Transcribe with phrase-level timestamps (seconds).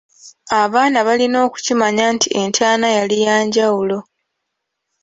[0.61, 3.97] Abaana balina okukimanya nti entaana yali ya njawulo.